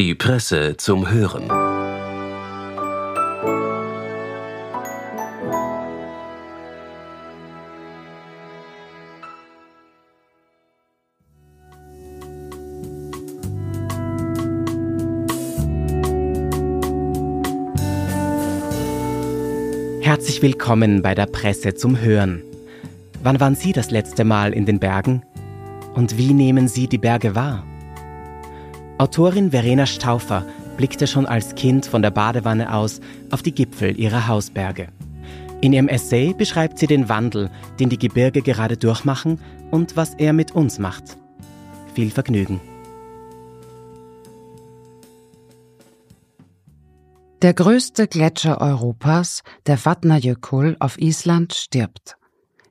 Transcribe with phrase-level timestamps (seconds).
[0.00, 1.50] Die Presse zum Hören.
[20.00, 22.42] Herzlich willkommen bei der Presse zum Hören.
[23.22, 25.24] Wann waren Sie das letzte Mal in den Bergen?
[25.92, 27.66] Und wie nehmen Sie die Berge wahr?
[29.00, 30.44] Autorin Verena Stauffer
[30.76, 34.88] blickte schon als Kind von der Badewanne aus auf die Gipfel ihrer Hausberge.
[35.62, 39.40] In ihrem Essay beschreibt sie den Wandel, den die Gebirge gerade durchmachen
[39.70, 41.16] und was er mit uns macht.
[41.94, 42.60] Viel Vergnügen.
[47.40, 52.19] Der größte Gletscher Europas, der Vatnajökull auf Island, stirbt.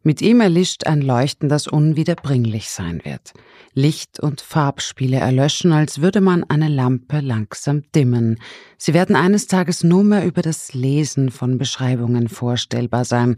[0.02, 3.34] Mit ihm erlischt ein Leuchten, das unwiederbringlich sein wird.
[3.73, 8.39] Licht und Farbspiele erlöschen, als würde man eine Lampe langsam dimmen.
[8.77, 13.36] Sie werden eines Tages nur mehr über das Lesen von Beschreibungen vorstellbar sein,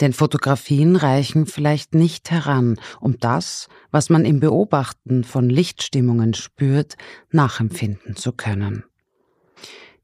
[0.00, 6.96] denn Fotografien reichen vielleicht nicht heran, um das, was man im Beobachten von Lichtstimmungen spürt,
[7.30, 8.84] nachempfinden zu können.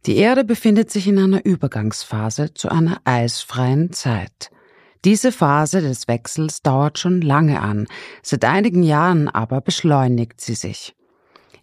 [0.07, 4.51] Die Erde befindet sich in einer Übergangsphase zu einer eisfreien Zeit.
[5.05, 7.87] Diese Phase des Wechsels dauert schon lange an,
[8.23, 10.95] seit einigen Jahren aber beschleunigt sie sich.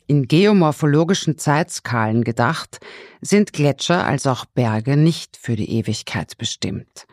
[0.08, 2.80] In geomorphologischen Zeitskalen gedacht,
[3.22, 7.06] sind Gletscher als auch Berge nicht für die Ewigkeit bestimmt.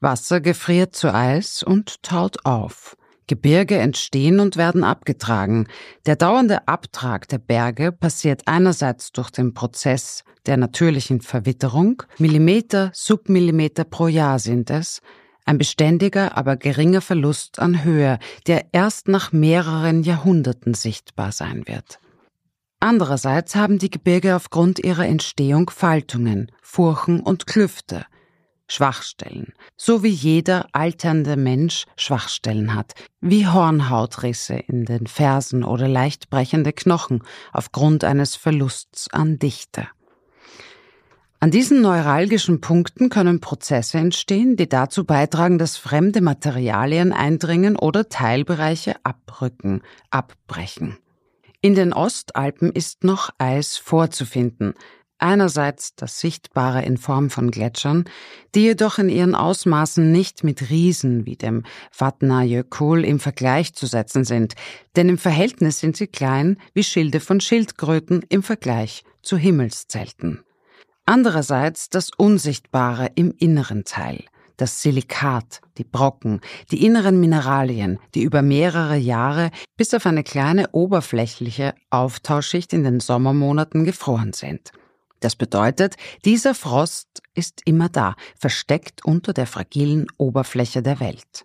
[0.00, 2.96] Wasser gefriert zu Eis und taut auf.
[3.26, 5.66] Gebirge entstehen und werden abgetragen.
[6.04, 13.84] Der dauernde Abtrag der Berge passiert einerseits durch den Prozess der natürlichen Verwitterung, Millimeter, Submillimeter
[13.84, 15.00] pro Jahr sind es,
[15.44, 21.98] ein beständiger, aber geringer Verlust an Höhe, der erst nach mehreren Jahrhunderten sichtbar sein wird.
[22.80, 28.04] Andererseits haben die Gebirge aufgrund ihrer Entstehung Faltungen, Furchen und Klüfte,
[28.66, 36.30] Schwachstellen, so wie jeder alternde Mensch Schwachstellen hat, wie Hornhautrisse in den Fersen oder leicht
[36.30, 37.22] brechende Knochen
[37.52, 39.86] aufgrund eines Verlusts an Dichte.
[41.44, 48.08] An diesen neuralgischen Punkten können Prozesse entstehen, die dazu beitragen, dass fremde Materialien eindringen oder
[48.08, 50.96] Teilbereiche abrücken, abbrechen.
[51.60, 54.72] In den Ostalpen ist noch Eis vorzufinden,
[55.18, 58.04] einerseits das Sichtbare in Form von Gletschern,
[58.54, 64.24] die jedoch in ihren Ausmaßen nicht mit Riesen wie dem Vatnajökull im Vergleich zu setzen
[64.24, 64.54] sind,
[64.96, 70.42] denn im Verhältnis sind sie klein wie Schilde von Schildkröten im Vergleich zu Himmelszelten.
[71.06, 74.24] Andererseits das Unsichtbare im inneren Teil,
[74.56, 80.70] das Silikat, die Brocken, die inneren Mineralien, die über mehrere Jahre bis auf eine kleine
[80.70, 84.72] oberflächliche Auftauschschicht in den Sommermonaten gefroren sind.
[85.20, 91.44] Das bedeutet, dieser Frost ist immer da, versteckt unter der fragilen Oberfläche der Welt.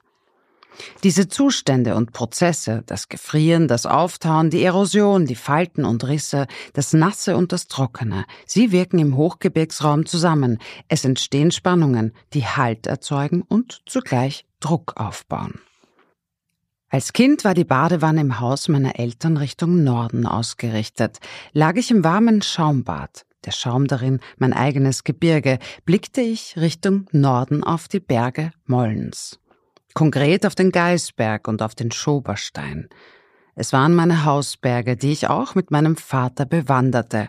[1.04, 6.94] Diese Zustände und Prozesse, das Gefrieren, das Auftauen, die Erosion, die Falten und Risse, das
[6.94, 10.60] Nasse und das Trockene, sie wirken im Hochgebirgsraum zusammen.
[10.88, 15.60] Es entstehen Spannungen, die Halt erzeugen und zugleich Druck aufbauen.
[16.90, 21.20] Als Kind war die Badewanne im Haus meiner Eltern Richtung Norden ausgerichtet.
[21.54, 27.64] Lag ich im warmen Schaumbad, der Schaum darin mein eigenes Gebirge, blickte ich Richtung Norden
[27.64, 29.40] auf die Berge Mollens
[29.94, 32.90] konkret auf den Geisberg und auf den Schoberstein.
[33.56, 37.28] Es waren meine Hausberge, die ich auch mit meinem Vater bewanderte.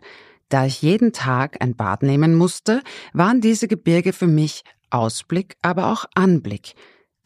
[0.48, 2.82] Da ich jeden Tag ein Bad nehmen musste,
[3.12, 6.74] waren diese Gebirge für mich Ausblick, aber auch Anblick,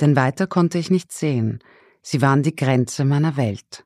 [0.00, 1.60] denn weiter konnte ich nicht sehen.
[2.02, 3.84] Sie waren die Grenze meiner Welt.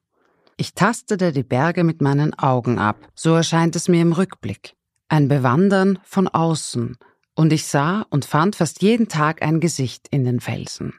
[0.56, 4.74] Ich tastete die Berge mit meinen Augen ab, so erscheint es mir im Rückblick.
[5.08, 6.96] Ein Bewandern von außen,
[7.36, 10.94] und ich sah und fand fast jeden Tag ein Gesicht in den Felsen.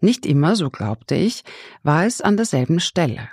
[0.00, 1.42] Nicht immer, so glaubte ich,
[1.82, 3.28] war es an derselben Stelle.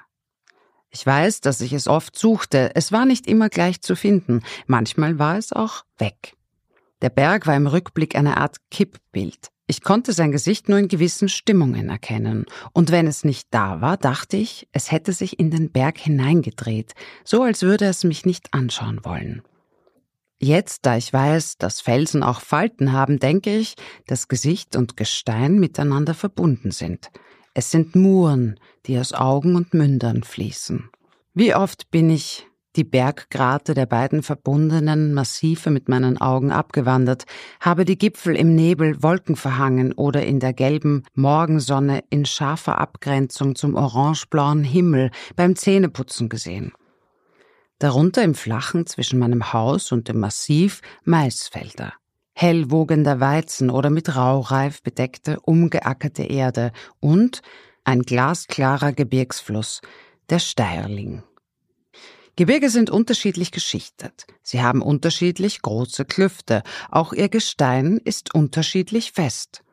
[0.89, 5.19] Ich weiß, dass ich es oft suchte, es war nicht immer gleich zu finden, manchmal
[5.19, 6.33] war es auch weg.
[7.01, 9.49] Der Berg war im Rückblick eine Art Kippbild.
[9.67, 13.97] Ich konnte sein Gesicht nur in gewissen Stimmungen erkennen, und wenn es nicht da war,
[13.97, 16.93] dachte ich, es hätte sich in den Berg hineingedreht,
[17.25, 19.43] so als würde es mich nicht anschauen wollen.
[20.39, 23.75] Jetzt, da ich weiß, dass Felsen auch Falten haben, denke ich,
[24.05, 27.09] dass Gesicht und Gestein miteinander verbunden sind.
[27.55, 30.89] Es sind Muren, die aus Augen und Mündern fließen.
[31.33, 37.25] Wie oft bin ich die Berggrate der beiden verbundenen Massive mit meinen Augen abgewandert,
[37.59, 43.55] habe die Gipfel im Nebel Wolken verhangen oder in der gelben Morgensonne in scharfer Abgrenzung
[43.55, 46.73] zum orangeblauen Himmel beim Zähneputzen gesehen.
[47.79, 51.93] Darunter im Flachen zwischen meinem Haus und dem Massiv Maisfelder.
[52.33, 57.41] Hellwogender Weizen oder mit Raureif bedeckte, umgeackerte Erde und
[57.83, 59.81] ein glasklarer Gebirgsfluss,
[60.29, 61.23] der Steierling.
[62.35, 64.27] Gebirge sind unterschiedlich geschichtet.
[64.43, 66.63] Sie haben unterschiedlich große Klüfte.
[66.91, 69.63] Auch ihr Gestein ist unterschiedlich fest.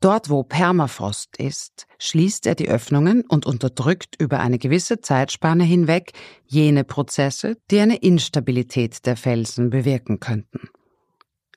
[0.00, 6.12] Dort, wo Permafrost ist, schließt er die Öffnungen und unterdrückt über eine gewisse Zeitspanne hinweg
[6.46, 10.70] jene Prozesse, die eine Instabilität der Felsen bewirken könnten.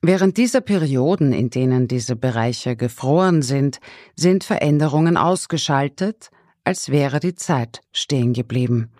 [0.01, 3.79] Während dieser Perioden, in denen diese Bereiche gefroren sind,
[4.17, 6.29] sind Veränderungen ausgeschaltet,
[6.65, 8.91] als wäre die Zeit stehen geblieben.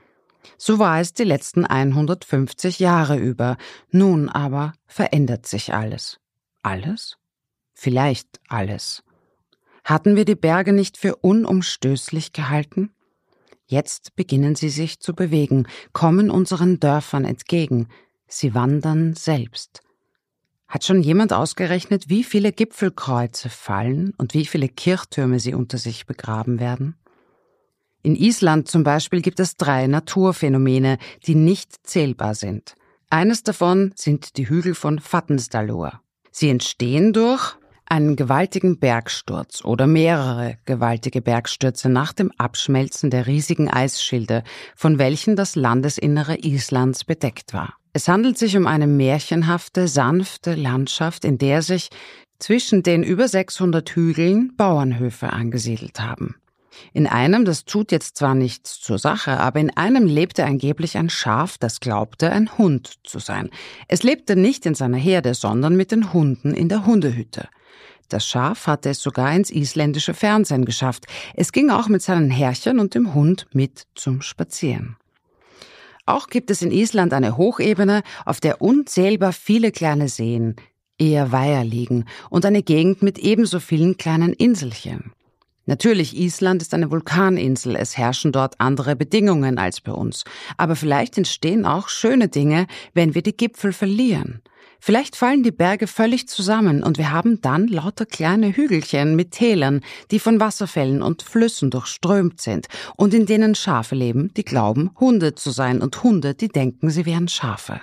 [0.58, 3.58] So war es die letzten 150 Jahre über.
[3.92, 6.22] Nun aber verändert sich alles.
[6.62, 7.18] Alles?
[7.74, 9.04] Vielleicht alles.
[9.84, 12.92] Hatten wir die Berge nicht für unumstößlich gehalten?
[13.66, 17.88] Jetzt beginnen sie sich zu bewegen, kommen unseren Dörfern entgegen.
[18.28, 19.82] Sie wandern selbst.
[20.68, 26.06] Hat schon jemand ausgerechnet, wie viele Gipfelkreuze fallen und wie viele Kirchtürme sie unter sich
[26.06, 26.96] begraben werden?
[28.02, 32.76] In Island zum Beispiel gibt es drei Naturphänomene, die nicht zählbar sind.
[33.10, 36.02] Eines davon sind die Hügel von Vatnsdalur.
[36.32, 37.56] Sie entstehen durch
[37.94, 44.44] einen gewaltigen Bergsturz oder mehrere gewaltige Bergstürze nach dem Abschmelzen der riesigen Eisschilde,
[44.76, 47.76] von welchen das Landesinnere Islands bedeckt war.
[47.94, 51.90] Es handelt sich um eine märchenhafte, sanfte Landschaft, in der sich
[52.40, 56.36] zwischen den über 600 Hügeln Bauernhöfe angesiedelt haben.
[56.94, 61.10] In einem, das tut jetzt zwar nichts zur Sache, aber in einem lebte angeblich ein
[61.10, 63.50] Schaf, das glaubte, ein Hund zu sein.
[63.88, 67.48] Es lebte nicht in seiner Herde, sondern mit den Hunden in der Hundehütte.
[68.10, 71.06] Das Schaf hatte es sogar ins isländische Fernsehen geschafft.
[71.36, 74.98] Es ging auch mit seinen Herrchen und dem Hund mit zum Spazieren.
[76.06, 80.58] Auch gibt es in Island eine Hochebene, auf der unzählbar viele kleine Seen,
[80.98, 85.14] eher Weiher liegen und eine Gegend mit ebenso vielen kleinen Inselchen.
[85.66, 90.26] Natürlich, Island ist eine Vulkaninsel, es herrschen dort andere Bedingungen als bei uns.
[90.58, 94.42] Aber vielleicht entstehen auch schöne Dinge, wenn wir die Gipfel verlieren.
[94.86, 99.80] Vielleicht fallen die Berge völlig zusammen und wir haben dann lauter kleine Hügelchen mit Tälern,
[100.12, 102.68] die von Wasserfällen und Flüssen durchströmt sind
[102.98, 107.06] und in denen Schafe leben, die glauben, Hunde zu sein und Hunde, die denken, sie
[107.06, 107.80] wären Schafe.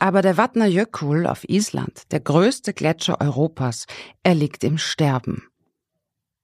[0.00, 3.86] Aber der Vatnajökull auf Island, der größte Gletscher Europas,
[4.24, 5.44] er liegt im Sterben.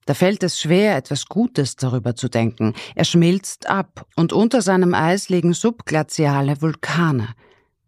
[0.05, 2.73] Da fällt es schwer, etwas Gutes darüber zu denken.
[2.95, 7.29] Er schmilzt ab und unter seinem Eis liegen subglaziale Vulkane.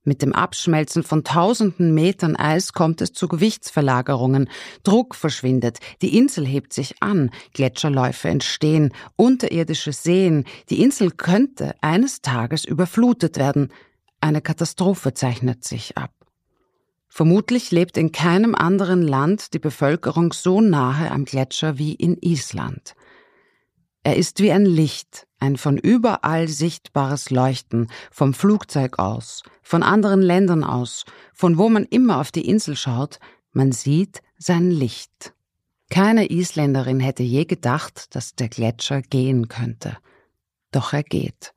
[0.07, 4.50] Mit dem Abschmelzen von tausenden Metern Eis kommt es zu Gewichtsverlagerungen,
[4.83, 12.21] Druck verschwindet, die Insel hebt sich an, Gletscherläufe entstehen, unterirdische Seen, die Insel könnte eines
[12.21, 13.73] Tages überflutet werden.
[14.21, 16.14] Eine Katastrophe zeichnet sich ab.
[17.15, 22.94] Vermutlich lebt in keinem anderen Land die Bevölkerung so nahe am Gletscher wie in Island.
[24.03, 30.21] Er ist wie ein Licht, ein von überall sichtbares Leuchten, vom Flugzeug aus, von anderen
[30.21, 33.21] Ländern aus, von wo man immer auf die Insel schaut,
[33.53, 35.33] man sieht sein Licht.
[35.89, 39.97] Keine Isländerin hätte je gedacht, dass der Gletscher gehen könnte.
[40.73, 41.53] Doch er geht.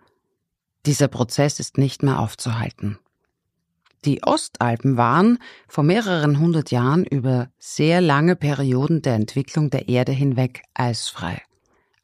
[0.86, 3.00] Dieser Prozess ist nicht mehr aufzuhalten.
[4.04, 10.12] Die Ostalpen waren vor mehreren hundert Jahren über sehr lange Perioden der Entwicklung der Erde
[10.12, 11.42] hinweg eisfrei.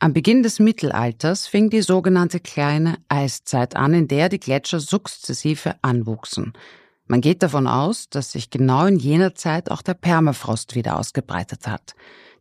[0.01, 5.77] Am Beginn des Mittelalters fing die sogenannte kleine Eiszeit an, in der die Gletscher sukzessive
[5.83, 6.53] anwuchsen.
[7.07, 11.67] Man geht davon aus, dass sich genau in jener Zeit auch der Permafrost wieder ausgebreitet
[11.67, 11.95] hat.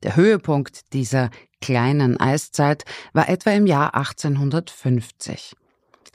[0.03, 1.29] Der Höhepunkt dieser
[1.61, 2.83] kleinen Eiszeit
[3.13, 5.55] war etwa im Jahr 1850.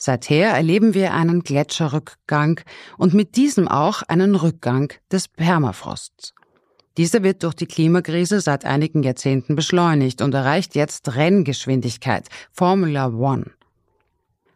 [0.01, 2.61] Seither erleben wir einen Gletscherrückgang
[2.97, 6.35] und mit diesem auch einen Rückgang des Permafrosts.
[6.97, 13.51] Dieser wird durch die Klimakrise seit einigen Jahrzehnten beschleunigt und erreicht jetzt Renngeschwindigkeit, Formula One.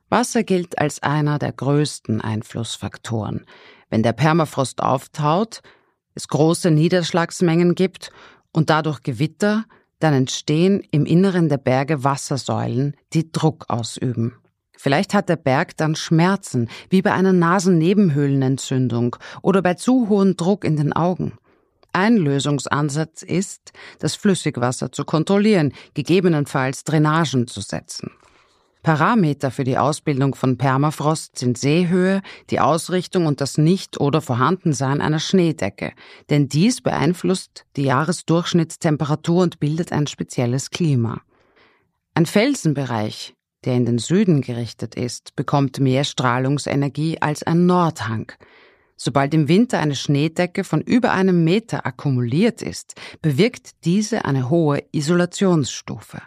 [0.09, 3.47] Wasser gilt als einer der größten Einflussfaktoren.
[3.91, 5.63] Wenn der Permafrost auftaut,
[6.15, 8.11] es große Niederschlagsmengen gibt
[8.53, 9.65] und dadurch Gewitter,
[9.99, 14.35] dann entstehen im Inneren der Berge Wassersäulen, die Druck ausüben.
[14.83, 20.65] Vielleicht hat der Berg dann Schmerzen, wie bei einer Nasennebenhöhlenentzündung oder bei zu hohem Druck
[20.65, 21.35] in den Augen.
[21.93, 23.71] Ein Lösungsansatz ist,
[24.01, 28.11] das Flüssigwasser zu kontrollieren, gegebenenfalls Drainagen zu setzen.
[28.83, 32.21] Parameter für die Ausbildung von Permafrost sind Seehöhe,
[32.51, 35.93] die Ausrichtung und das Nicht- oder Vorhandensein einer Schneedecke,
[36.29, 41.21] denn dies beeinflusst die Jahresdurchschnittstemperatur und bildet ein spezielles Klima.
[42.15, 48.33] Ein Felsenbereich der in den Süden gerichtet ist, bekommt mehr Strahlungsenergie als ein Nordhang.
[48.97, 54.83] Sobald im Winter eine Schneedecke von über einem Meter akkumuliert ist, bewirkt diese eine hohe
[54.93, 56.23] Isolationsstufe.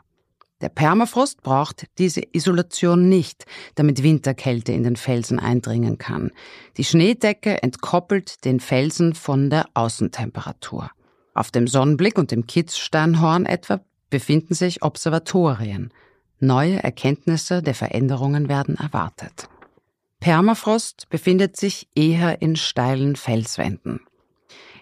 [0.62, 6.32] Der Permafrost braucht diese Isolation nicht, damit Winterkälte in den Felsen eindringen kann.
[6.78, 10.90] Die Schneedecke entkoppelt den Felsen von der Außentemperatur.
[11.34, 15.92] Auf dem Sonnenblick und dem Kitzsteinhorn etwa befinden sich Observatorien.
[16.46, 19.50] Neue Erkenntnisse der Veränderungen werden erwartet.
[20.20, 24.02] Permafrost befindet sich eher in steilen Felswänden.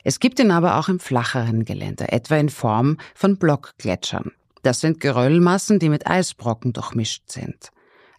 [0.04, 4.34] Es gibt ihn aber auch im flacheren Gelände, etwa in Form von Blockgletschern.
[4.62, 7.70] Das sind Geröllmassen, die mit Eisbrocken durchmischt sind.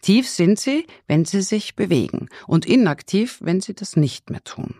[0.01, 4.75] Tief sind sie, wenn sie sich bewegen, und inaktiv, wenn sie das nicht mehr tun.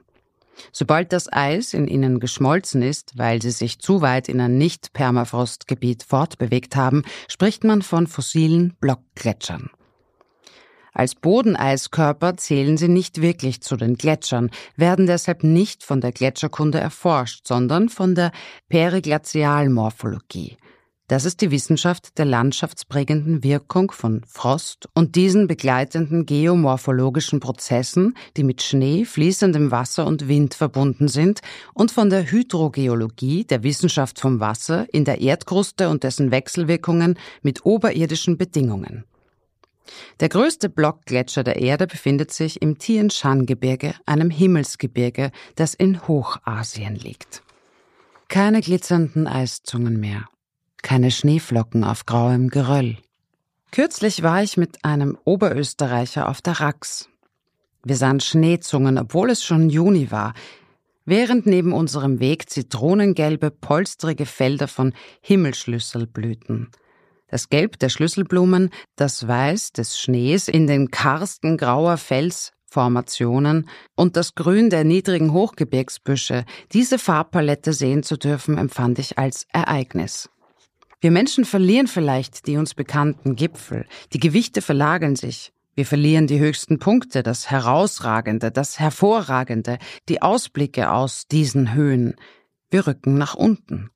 [0.71, 6.03] Sobald das Eis in ihnen geschmolzen ist, weil sie sich zu weit in ein Nicht-Permafrostgebiet
[6.03, 9.69] fortbewegt haben, spricht man von fossilen Blockgletschern.
[10.93, 16.79] Als Bodeneiskörper zählen sie nicht wirklich zu den Gletschern, werden deshalb nicht von der Gletscherkunde
[16.79, 18.31] erforscht, sondern von der
[18.69, 20.55] Periglazialmorphologie.
[21.07, 28.43] Das ist die Wissenschaft der landschaftsprägenden Wirkung von Frost und diesen begleitenden geomorphologischen Prozessen, die
[28.43, 31.41] mit Schnee, fließendem Wasser und Wind verbunden sind,
[31.75, 37.67] und von der Hydrogeologie, der Wissenschaft vom Wasser in der Erdkruste und dessen Wechselwirkungen mit
[37.67, 39.03] oberirdischen Bedingungen.
[40.21, 46.07] Der größte Blockgletscher der Erde befindet sich im Tien Shan Gebirge, einem Himmelsgebirge, das in
[46.07, 47.43] Hochasien liegt.
[48.27, 50.25] Keine glitzernden Eiszungen mehr
[50.85, 52.97] keine Schneeflocken auf grauem Geröll.
[53.71, 57.09] Kürzlich war ich mit einem Oberösterreicher auf der Rax.
[57.83, 60.35] Wir sahen Schneezungen, obwohl es schon Juni war,
[61.03, 66.69] während neben unserem Weg zitronengelbe, polstrige Felder von Himmelschlüssel blühten.
[67.29, 74.35] Das Gelb der Schlüsselblumen, das Weiß des Schnees in den Karsten grauer Felsformationen und das
[74.35, 80.29] Grün der niedrigen Hochgebirgsbüsche, diese Farbpalette sehen zu dürfen, empfand ich als Ereignis.
[81.05, 85.53] Wir Menschen verlieren vielleicht die uns bekannten Gipfel, die Gewichte verlagern sich.
[85.75, 89.77] Wir verlieren die höchsten Punkte, das Herausragende, das Hervorragende,
[90.09, 92.15] die Ausblicke aus diesen Höhen.
[92.71, 93.91] Wir rücken nach unten.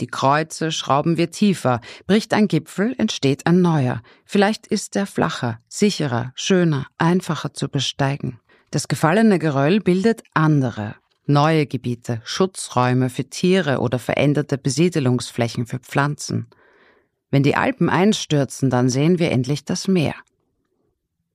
[0.00, 4.00] Die Kreuze schrauben wir tiefer, bricht ein Gipfel, entsteht ein neuer.
[4.24, 8.40] Vielleicht ist er flacher, sicherer, schöner, einfacher zu besteigen.
[8.70, 10.94] Das gefallene Geröll bildet andere,
[11.28, 16.46] neue Gebiete, Schutzräume für Tiere oder veränderte Besiedelungsflächen für Pflanzen.
[17.30, 20.14] Wenn die Alpen einstürzen, dann sehen wir endlich das Meer.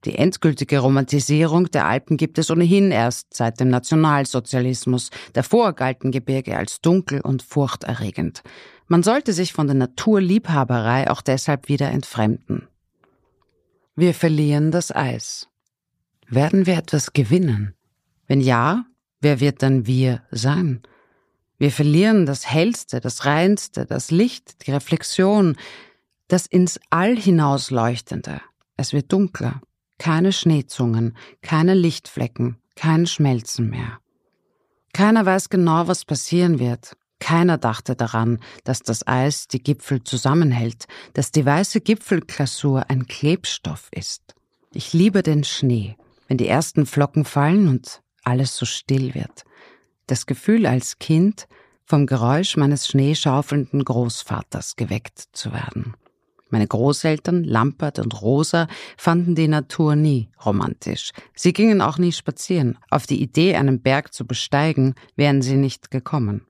[0.05, 5.11] Die endgültige Romantisierung der Alpen gibt es ohnehin erst seit dem Nationalsozialismus.
[5.31, 8.43] Davor galten Gebirge als dunkel und furchterregend.
[8.87, 12.67] Man sollte sich von der Naturliebhaberei auch deshalb wieder entfremden.
[13.95, 15.47] Wir verlieren das Eis.
[16.27, 17.73] Werden wir etwas gewinnen?
[18.27, 18.85] Wenn ja,
[19.23, 20.81] Wer wird dann wir sein?
[21.57, 25.55] Wir verlieren das Hellste, das Reinste, das Licht, die Reflexion,
[26.27, 28.41] das ins All hinausleuchtende.
[28.75, 29.61] Es wird dunkler,
[29.97, 33.99] keine Schneezungen, keine Lichtflecken, kein Schmelzen mehr.
[34.91, 36.97] Keiner weiß genau, was passieren wird.
[37.19, 43.87] Keiner dachte daran, dass das Eis die Gipfel zusammenhält, dass die weiße Gipfelklausur ein Klebstoff
[43.91, 44.35] ist.
[44.73, 45.95] Ich liebe den Schnee,
[46.27, 49.43] wenn die ersten Flocken fallen und alles so still wird.
[50.07, 51.47] Das Gefühl als Kind,
[51.85, 55.95] vom Geräusch meines schneeschaufelnden Großvaters geweckt zu werden.
[56.49, 61.11] Meine Großeltern, Lampert und Rosa, fanden die Natur nie romantisch.
[61.35, 62.77] Sie gingen auch nie spazieren.
[62.91, 66.45] Auf die Idee, einen Berg zu besteigen, wären sie nicht gekommen.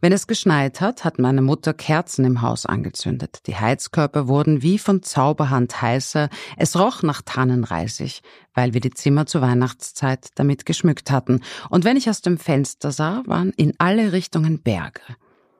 [0.00, 3.40] Wenn es geschneit hat, hat meine Mutter Kerzen im Haus angezündet.
[3.46, 6.28] Die Heizkörper wurden wie von Zauberhand heißer.
[6.56, 8.22] Es roch nach Tannenreisig,
[8.54, 11.40] weil wir die Zimmer zur Weihnachtszeit damit geschmückt hatten.
[11.70, 15.02] Und wenn ich aus dem Fenster sah, waren in alle Richtungen Berge.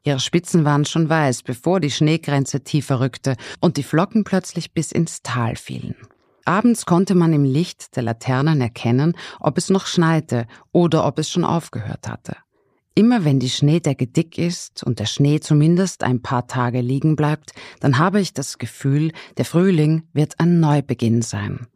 [0.05, 4.93] Ihre Spitzen waren schon weiß, bevor die Schneegrenze tiefer rückte und die Flocken plötzlich bis
[4.93, 5.97] ins Tal fielen.
[6.45, 11.29] Abends konnte man im Licht der Laternen erkennen, ob es noch schneite oder ob es
[11.29, 12.37] schon aufgehört hatte.
[12.99, 17.53] Immer wenn die Schneedecke dick ist und der Schnee zumindest ein paar Tage liegen bleibt,
[17.79, 21.67] dann habe ich das Gefühl, der Frühling wird ein Neubeginn sein.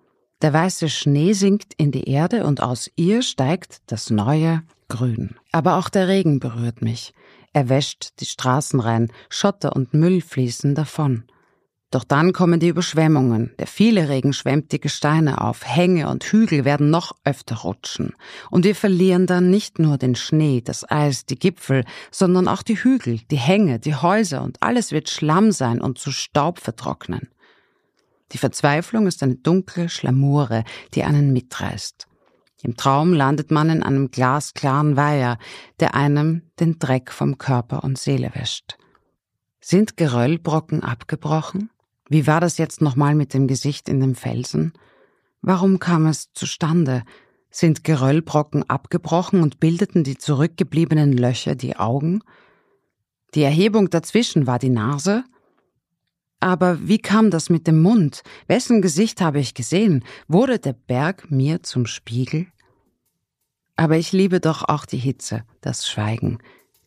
[0.41, 5.37] Der weiße Schnee sinkt in die Erde und aus ihr steigt das neue Grün.
[5.53, 7.13] Aber auch der Regen berührt mich.
[7.53, 11.25] Er wäscht die Straßen rein, Schotter und Müll fließen davon.
[11.93, 13.53] Doch dann kommen die Überschwemmungen.
[13.59, 15.67] Der viele Regen schwemmt die Gesteine auf.
[15.67, 18.15] Hänge und Hügel werden noch öfter rutschen.
[18.49, 22.77] Und wir verlieren dann nicht nur den Schnee, das Eis, die Gipfel, sondern auch die
[22.77, 27.29] Hügel, die Hänge, die Häuser und alles wird Schlamm sein und zu Staub vertrocknen.
[28.31, 30.63] Die Verzweiflung ist eine dunkle Schlamure,
[30.95, 32.07] die einen mitreißt.
[32.63, 35.39] Im Traum landet man in einem glasklaren Weiher,
[35.81, 38.77] der einem den Dreck vom Körper und Seele wäscht.
[39.61, 41.71] Sind Geröllbrocken abgebrochen?
[42.11, 44.73] Wie war das jetzt nochmal mit dem Gesicht in dem Felsen?
[45.43, 47.05] Warum kam es zustande?
[47.51, 52.23] Sind Geröllbrocken abgebrochen und bildeten die zurückgebliebenen Löcher die Augen?
[53.37, 55.23] Die Erhebung dazwischen war die Nase?
[56.41, 58.23] Aber wie kam das mit dem Mund?
[58.49, 60.05] Wessen Gesicht habe ich gesehen?
[60.27, 62.49] Wurde der Berg mir zum Spiegel?
[63.77, 66.39] Aber ich liebe doch auch die Hitze, das Schweigen,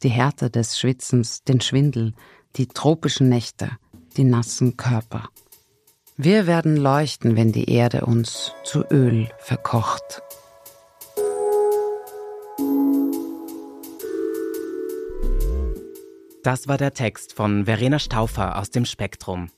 [0.04, 2.14] die Härte des Schwitzens, den Schwindel,
[2.58, 3.72] die tropischen Nächte,
[4.14, 5.30] die nassen Körper.
[6.18, 10.22] Wir werden leuchten, wenn die Erde uns zu Öl verkocht.
[16.44, 19.50] Das war der Text von Verena Stauffer aus dem Spektrum.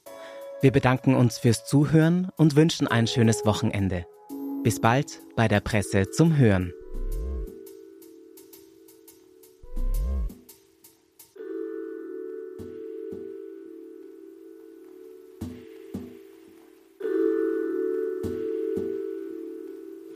[0.61, 4.05] Wir bedanken uns fürs Zuhören und wünschen ein schönes Wochenende.
[4.63, 6.73] Bis bald bei der Presse zum Hören.